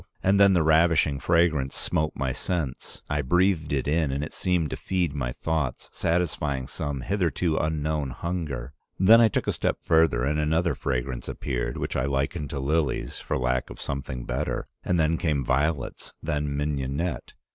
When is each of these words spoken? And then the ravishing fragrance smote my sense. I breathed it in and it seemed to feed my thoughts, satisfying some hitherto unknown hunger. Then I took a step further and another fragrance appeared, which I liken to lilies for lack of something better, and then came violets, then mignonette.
And 0.23 0.39
then 0.39 0.53
the 0.53 0.63
ravishing 0.63 1.19
fragrance 1.19 1.75
smote 1.75 2.13
my 2.15 2.33
sense. 2.33 3.03
I 3.07 3.21
breathed 3.21 3.71
it 3.71 3.87
in 3.87 4.11
and 4.11 4.23
it 4.23 4.33
seemed 4.33 4.71
to 4.71 4.75
feed 4.75 5.13
my 5.13 5.31
thoughts, 5.31 5.89
satisfying 5.93 6.65
some 6.65 7.01
hitherto 7.01 7.55
unknown 7.57 8.09
hunger. 8.09 8.73
Then 8.97 9.21
I 9.21 9.27
took 9.27 9.45
a 9.45 9.51
step 9.51 9.77
further 9.83 10.23
and 10.23 10.39
another 10.39 10.73
fragrance 10.73 11.29
appeared, 11.29 11.77
which 11.77 11.95
I 11.95 12.05
liken 12.05 12.47
to 12.47 12.59
lilies 12.59 13.19
for 13.19 13.37
lack 13.37 13.69
of 13.69 13.79
something 13.79 14.25
better, 14.25 14.67
and 14.83 14.99
then 14.99 15.19
came 15.19 15.45
violets, 15.45 16.15
then 16.23 16.57
mignonette. 16.57 17.33